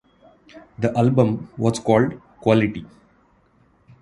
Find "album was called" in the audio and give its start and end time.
0.97-2.19